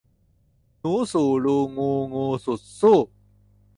[0.79, 2.97] หนูสู่รูงูงู สุดสู้